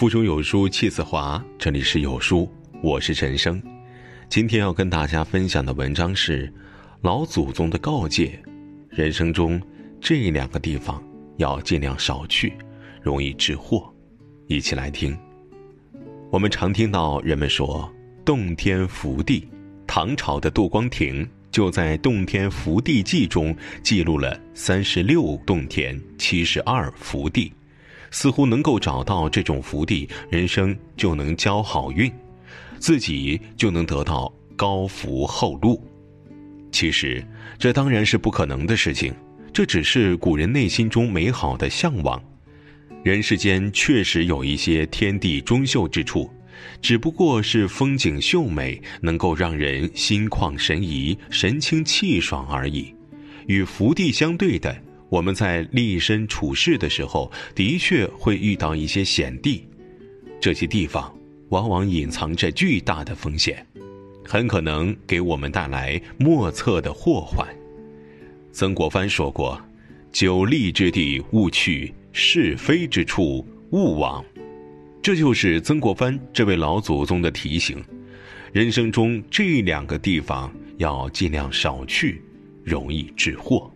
[0.00, 2.50] 腹中有书气自华，这里是有书，
[2.82, 3.62] 我是陈生。
[4.30, 6.50] 今天要跟大家分享的文章是
[7.02, 8.42] 老祖宗的告诫：
[8.88, 9.60] 人生中
[10.00, 11.04] 这两个地方
[11.36, 12.54] 要尽量少去，
[13.02, 13.94] 容易致祸。
[14.46, 15.14] 一起来听。
[16.30, 17.86] 我们常听到人们说
[18.24, 19.46] “洞天福地”，
[19.86, 27.52] 唐朝的杜光庭就在《洞天福地记》中记录了三十六洞天、七十二福地。
[28.10, 32.12] 似乎能够找到这种福地，人生就能交好运，
[32.78, 35.82] 自己就能得到高福厚禄。
[36.72, 37.24] 其实，
[37.58, 39.14] 这当然是不可能的事情，
[39.52, 42.22] 这只是古人内心中美好的向往。
[43.02, 46.30] 人世间确实有一些天地中秀之处，
[46.82, 52.94] 只不过是风景秀美，能够让人心旷神怡、神清气爽而已。
[53.46, 54.76] 与福地相对的。
[55.10, 59.66] 我们在立身处世的时候，的确会遇到一些险地，
[60.40, 61.12] 这些地方
[61.48, 63.66] 往往隐藏着巨大的风险，
[64.24, 67.44] 很可能给我们带来莫测的祸患。
[68.52, 69.60] 曾国藩说过
[70.12, 74.24] ：“久立之地勿去，是非之处勿往。”
[75.02, 77.82] 这就是曾国藩这位老祖宗的提醒。
[78.52, 82.22] 人生中这两个地方要尽量少去，
[82.62, 83.72] 容易致祸。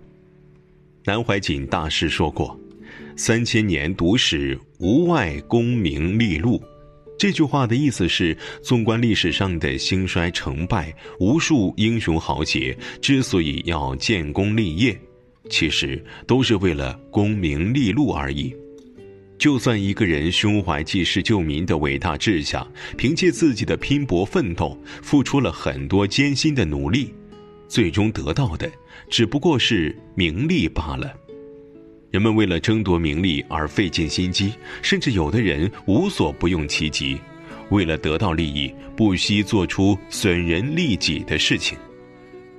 [1.07, 2.59] 南怀瑾大师说过
[3.15, 6.63] ：“三千年读史，无外功名利禄。”
[7.19, 14.99] 这句话的意思是，纵观历史上的兴衰成败，无数英雄豪杰之所以要建功立业，
[15.51, 18.55] 其实都是为了功名利禄而已。
[19.37, 22.67] 就算一个人胸怀济世救民的伟大志向，
[22.97, 27.13] 凭借自己的拼搏奋斗，付出了很多艰辛的努力。
[27.67, 28.71] 最终得到的
[29.09, 31.13] 只不过是名利罢了。
[32.11, 37.19] 人们为了争夺名利而费尽心机，甚至有的人无所不用其极，
[37.71, 41.77] 为了得到利益不惜做出损人利己的事情。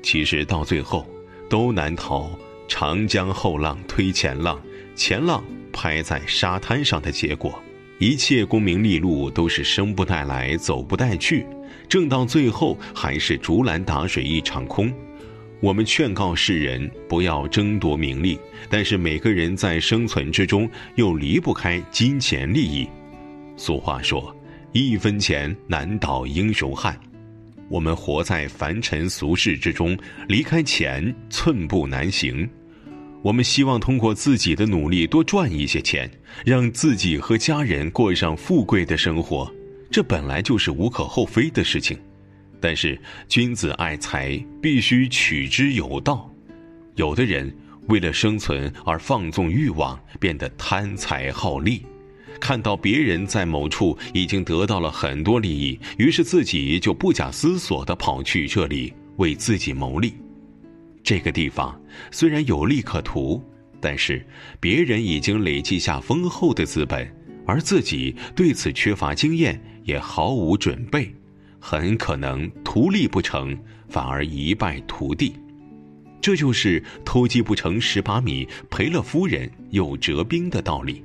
[0.04, 1.08] 其实到最后，
[1.50, 2.30] 都难逃
[2.68, 4.62] “长江后浪推前浪，
[4.94, 7.58] 前浪拍在沙滩上的”结果。
[7.98, 11.46] 一切功名利禄都是生不带来，走不带去。
[11.88, 14.94] 挣到最后还是竹篮打水一场空。
[15.62, 18.38] 我们劝告世人不要争夺名利，
[18.70, 22.88] 但是每个人在生存之中又离不开金钱利益。
[23.58, 24.36] 俗话说
[24.74, 27.00] ：“一分钱难倒英雄汉。”
[27.68, 32.48] 我们活在凡尘俗世之中，离开钱寸步难行。
[33.24, 36.08] 我们希望通过自己的努力多赚一些钱，
[36.46, 39.52] 让自己和家人过上富贵的生活。
[39.90, 41.98] 这本来就是无可厚非的事情，
[42.66, 46.28] 但是君子爱财，必须取之有道。
[46.96, 47.56] 有的人
[47.90, 51.86] 为了生存而放纵欲望，变得贪财好利，
[52.42, 60.16] 看到别人在某处已经得到了很多利益，于是自己就不假思索地跑去这里为自己谋利。
[61.04, 63.44] 这个地方虽然有利可图，
[63.80, 64.26] 但是
[64.60, 67.08] 别人已经累积下丰厚的资本，
[67.46, 69.62] 而自己对此缺乏经验。
[69.84, 71.14] 也毫无准备，
[71.68, 73.58] 很可能图利不成，
[73.90, 75.34] 反而一败涂地。
[76.22, 81.04] 这就是偷鸡不成蚀把米，赔了夫人又折兵的道理。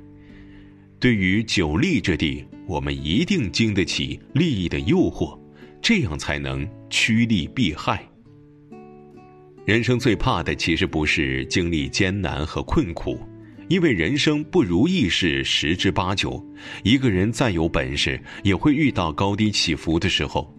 [0.99, 5.35] 对于久利之地，我们一定经得起利益的诱惑，
[5.81, 8.07] 这样才能趋利避害。
[9.65, 13.19] 人生最怕的，其实不是经历艰难和困苦。
[13.71, 16.45] 因为人生不如意事十之八九，
[16.83, 20.53] 一个人再有本事，也会遇到高低起伏的时候。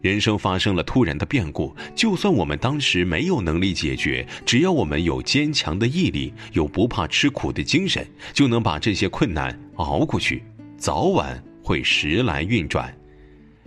[0.00, 8.02] 人生发生了突然的变故，就算我们当时没有能力解决，只要我们有坚强的毅力，有不怕吃苦的精神，
[8.32, 10.42] 就能把这些困难熬过去，
[10.78, 12.90] 早晚会时来运转。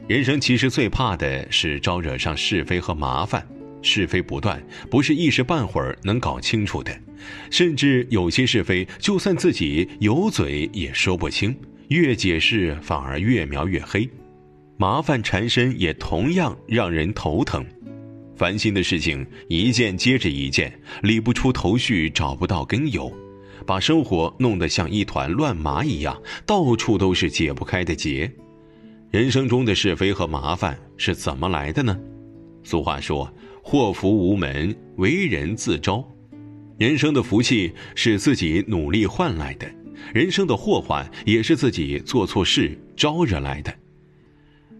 [0.08, 3.48] 人生其实最怕的是招惹上是非和麻烦。
[3.82, 6.92] 是非不断，不是一时半会儿能搞清楚的，
[7.50, 11.56] 甚至有些是非，就算自己有嘴也说不清，
[11.90, 14.10] 越解释反而越描越黑，
[14.78, 17.66] 麻烦缠身也同样让人头疼。
[18.36, 20.72] 烦心的事情一件接着一件，
[21.02, 23.12] 理不出头绪，找不到根由，
[23.66, 28.32] 把生活弄得像一团乱麻一样，到处都是解不开的结。
[29.10, 31.98] 人生中的是非和麻烦是怎么来的呢？
[32.64, 33.32] 俗话说。
[33.70, 36.02] 祸福无门，为人自招。
[36.78, 39.70] 人生的福气是自己努力换来的，
[40.14, 43.74] 人生的祸患也是自己做错事招惹来的。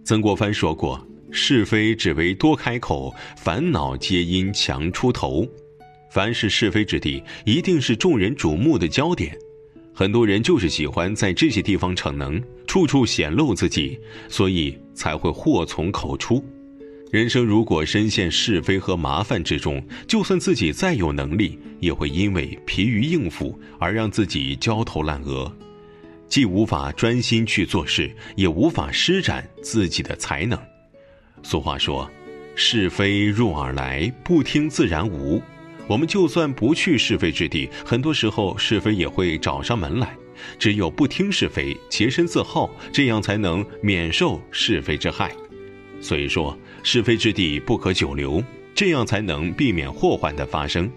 [0.04, 5.46] 曾国藩说过：“是非只为多开口，烦恼皆因强出头。”
[6.10, 9.36] 凡是是非之地，一定是众人瞩目的焦点。
[9.92, 14.00] 很多人就是喜欢在这些地方逞能，处处显露自己，
[14.30, 16.42] 所以才会祸从口出。
[17.10, 25.50] 人生如果深陷是非和麻烦之中，就算自己再有能力，也会因为疲于应付而让自己焦头烂额，
[26.28, 30.58] 既无法专心去做事，也无法施展自己的才能。
[31.42, 32.10] 俗话说
[32.54, 35.42] ：“是非入耳来，不听自然无。”
[35.88, 40.14] 我们就算不去是非之地，很多时候是非也会找上门来。
[40.58, 45.34] 只有不听是非，洁身自好，这样才能免受是非之害。
[46.00, 48.42] 所以说，是非之地不可久留，
[48.74, 50.90] 这样才能避免祸患的发生。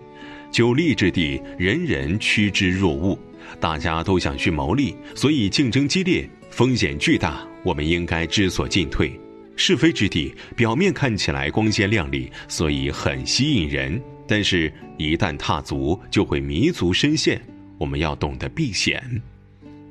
[0.51, 3.17] 久利之地，人人趋之若鹜，
[3.59, 7.47] 大家都想去谋利，所以竞争激烈，风险巨大。
[7.63, 9.17] 我们应该知所进退。
[9.55, 14.01] 是非之地，表面看起来光鲜亮丽，所以很吸引人。
[14.27, 17.41] 但是，一旦踏足，就会迷足深陷。
[17.77, 19.21] 我们要懂得避险。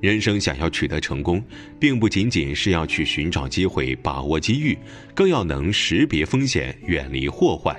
[0.00, 1.42] 人生想要取得成功，
[1.78, 4.76] 并不仅仅是要去寻找机会、把握机遇，
[5.14, 7.76] 更要能识别风险、远离祸患。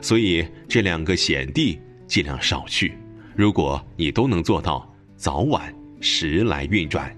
[0.00, 2.92] 所以，这两个险地尽量少去。
[3.34, 7.14] 如果你都能做到，早晚时来运转。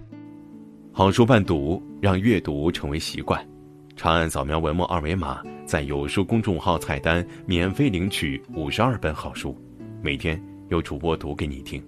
[0.93, 3.47] 好书伴读，让阅读成为习惯。
[3.97, 5.43] 长按扫描文末二维码。
[5.69, 9.55] 在有书公众号菜单免费领取五十二本好书，
[10.03, 11.79] 每天有主播读给你听。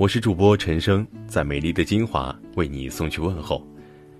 [0.00, 3.62] 我是主播陈生，在美丽的金华为你送去问候。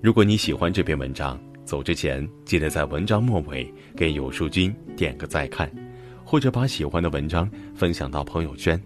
[0.02, 5.72] 如果你喜欢这篇文章，走之前记得在文章末尾给有书君点个再看，
[6.22, 8.78] 或者把喜欢的文章分享到朋友圈。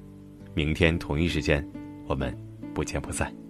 [0.54, 1.68] 明天同一时间，
[2.06, 2.32] 我们
[2.72, 3.43] 不见不散。